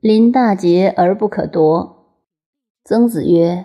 [0.00, 2.06] 临大节而不可夺。
[2.84, 3.64] 曾子曰：“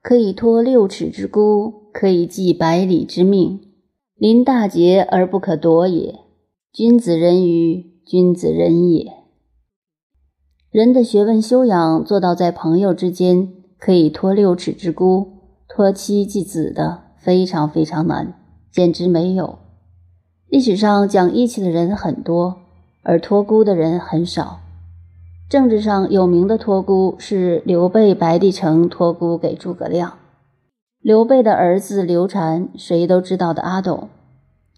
[0.00, 3.60] 可以托六尺之孤，可以寄百里之命。
[4.14, 6.20] 临大节而不可夺也。
[6.72, 9.12] 君子人于君子人也。”
[10.70, 18.38] 人的学问修养做到在朋友之间可以托六尺之孤，托妻寄子的，非常非常难，
[18.70, 19.58] 简直没有。
[20.46, 22.58] 历史上讲义气的人很多，
[23.02, 24.60] 而托孤的人很少。
[25.48, 30.18] 政治上有名的托孤是刘备白帝城托孤给诸葛亮。
[31.00, 34.08] 刘备的儿子刘禅，谁都知道的阿斗。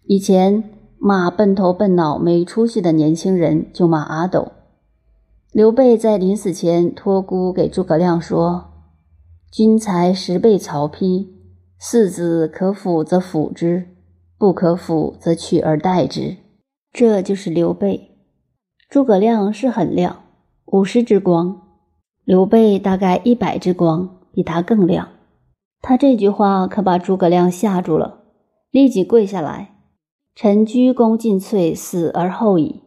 [0.04, 0.62] 以前
[0.96, 4.52] 骂笨头笨脑、没出息的年轻人，就骂阿斗。
[5.52, 8.66] 刘备在临死前托孤给诸葛亮说
[9.50, 11.26] ：“君才十倍曹丕，
[11.80, 13.88] 四子可辅则辅之，
[14.38, 16.36] 不可辅则取而代之。”
[16.92, 18.12] 这就是刘备。
[18.88, 20.22] 诸葛亮是很亮。
[20.72, 21.62] 五十之光，
[22.24, 25.08] 刘备大概一百之光，比他更亮。
[25.82, 28.20] 他这句话可把诸葛亮吓住了，
[28.70, 29.74] 立即跪下来
[30.36, 32.82] ：“臣鞠躬尽瘁，死而后已。”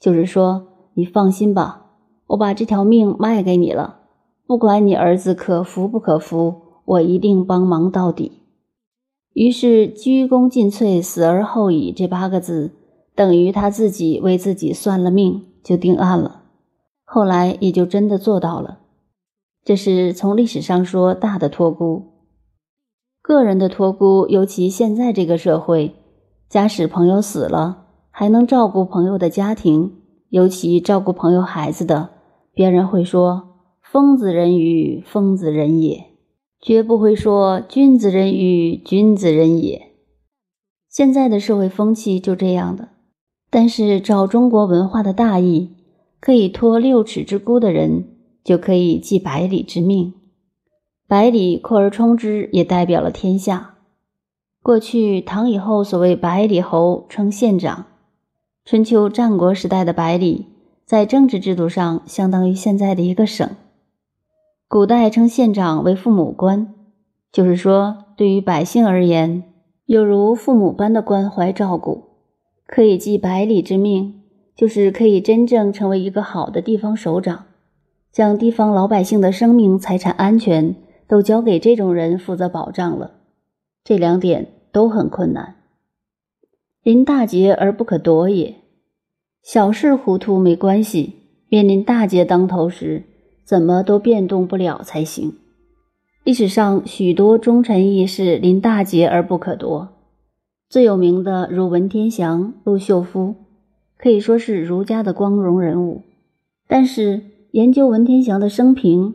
[0.00, 1.84] 就是说，你放心吧，
[2.28, 3.98] 我把这条命卖给你了，
[4.46, 8.32] 不管你儿子可服不可服，我一定帮忙到底。
[9.34, 12.72] 于是，“鞠躬尽瘁，死而后已”这八个字，
[13.14, 16.44] 等于他自己为自己算了命，就定案了。
[17.08, 18.80] 后来也就真的做到了。
[19.64, 22.02] 这是从历史上说大的托孤，
[23.22, 25.94] 个人的托孤，尤其现在这个社会，
[26.48, 32.10] 假使朋友死了，还能照顾朋友的家庭，尤其照顾朋友孩子的，
[32.52, 36.04] 别人会说“疯子人与疯子人也”，
[36.60, 39.92] 绝不会说“君子人与君子人也”。
[40.90, 42.88] 现在的社会风气就这样的。
[43.48, 45.70] 但是照中国文化的大义。
[46.20, 48.08] 可以托六尺之孤的人，
[48.42, 50.14] 就可以寄百里之命。
[51.06, 53.74] 百里扩而充之，也代表了天下。
[54.62, 57.86] 过去唐以后，所谓百里侯称县长。
[58.64, 60.46] 春秋战国时代的百里，
[60.84, 63.48] 在政治制度上相当于现在的一个省。
[64.66, 66.74] 古代称县长为父母官，
[67.30, 69.44] 就是说对于百姓而言，
[69.84, 72.02] 有如父母般的关怀照顾，
[72.66, 74.22] 可以寄百里之命。
[74.56, 77.44] 就是可以真正成为一个好的地方首长，
[78.10, 80.74] 将地方老百姓的生命财产安全
[81.06, 83.12] 都交给这种人负责保障了。
[83.84, 85.56] 这两点都很困难。
[86.82, 88.56] 临大节而不可夺也。
[89.42, 91.14] 小事糊涂没关系，
[91.48, 93.04] 面临大节当头时，
[93.44, 95.34] 怎么都变动不了才行。
[96.24, 99.90] 历史上许多忠臣义士临大节而不可夺，
[100.68, 103.45] 最有名的如文天祥、陆秀夫。
[103.98, 106.02] 可以说是儒家的光荣人物，
[106.68, 109.14] 但是研究文天祥的生平，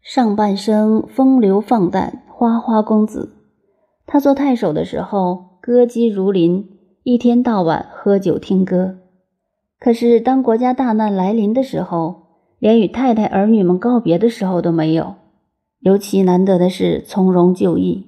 [0.00, 3.34] 上半生风流放荡，花花公子。
[4.06, 6.68] 他做太守的时候，歌姬如林，
[7.02, 8.96] 一天到晚喝酒听歌。
[9.78, 12.22] 可是当国家大难来临的时候，
[12.58, 15.16] 连与太太儿女们告别的时候都没有。
[15.80, 18.06] 尤其难得的是从容就义。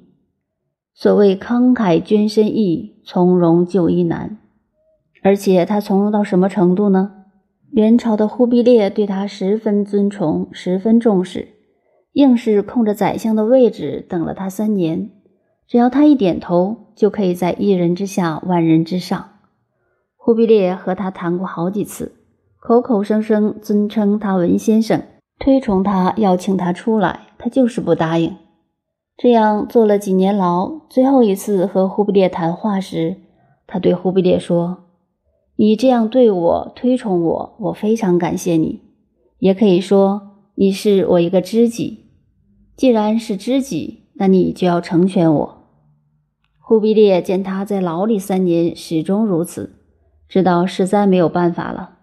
[0.95, 4.39] 所谓慷慨捐身易，从容就义难。
[5.27, 7.25] 而且他从容到什么程度呢？
[7.73, 11.49] 元朝的忽必烈对他十分尊崇，十分重视，
[12.13, 15.11] 硬是空着宰相的位置等了他三年。
[15.67, 19.31] 只要他一点头，就可以在一人之下，万人之上。
[20.17, 22.13] 忽必烈和他谈过好几次，
[22.61, 25.03] 口口声声尊称他文先生，
[25.41, 28.37] 推崇他，要请他出来，他就是不答应。
[29.17, 33.17] 这样坐了几年牢，最后一次和忽必烈谈话时，
[33.67, 34.85] 他对忽必烈说。
[35.57, 38.83] 你这样对我推崇我，我非常感谢你。
[39.39, 42.05] 也可以说你是我一个知己。
[42.77, 45.63] 既然是知己，那你就要成全我。
[46.61, 49.77] 忽必烈见他在牢里三年始终如此，
[50.29, 51.99] 知道实在没有办法了，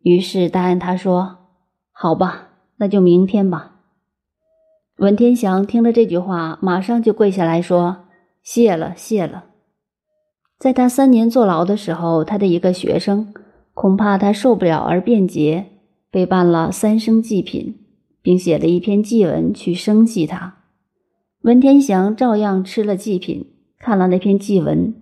[0.00, 1.36] 于是答应他说
[1.92, 2.48] ：“好吧，
[2.78, 3.76] 那就明天吧。”
[4.98, 8.06] 文天祥听了这句话，马上就跪下来说
[8.42, 9.44] ：“谢了，谢了。”
[10.58, 13.32] 在他三年坐牢的时候，他的一个学生
[13.74, 15.66] 恐怕他受不了而辩解，
[16.10, 17.78] 被办了三生祭品，
[18.20, 20.56] 并写了一篇祭文去生祭他。
[21.42, 24.92] 文天祥照样吃了祭品，看了那篇祭文，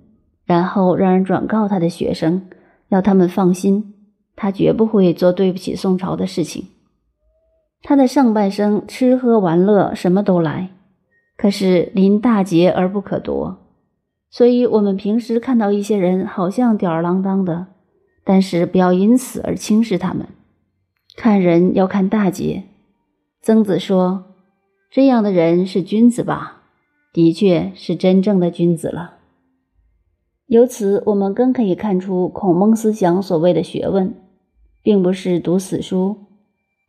[0.44, 2.42] 然后让人转告他的学生，
[2.90, 3.94] 要他们放心，
[4.36, 6.66] 他绝不会做对不起宋朝的事情。
[7.82, 10.68] 他的上半生吃喝玩乐什么都来，
[11.38, 13.56] 可是临大节而不可夺。
[14.36, 17.68] 所以，我们平时看到一些人好像吊儿郎当的，
[18.22, 20.26] 但是不要因此而轻视他们。
[21.16, 22.64] 看人要看大节。
[23.40, 24.34] 曾子说
[24.92, 26.64] ：“这样的人是君子吧？
[27.14, 29.14] 的确是真正的君子了。”
[30.48, 34.14] 由此，我们更可以看出孔孟思想所谓的学问，
[34.82, 36.26] 并不是读死书，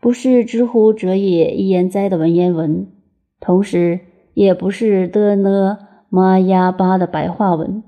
[0.01, 2.91] 不是知乎者也一言哉的文言文，
[3.39, 4.01] 同时
[4.33, 5.77] 也不是的呢
[6.09, 7.83] 妈呀巴的白话文。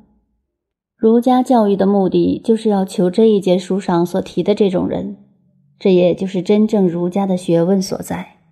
[0.97, 5.17] 儒家教育的目的，就是要求这一节书上所提的这种人。
[5.77, 8.38] 这也就是真正儒家的学问所在。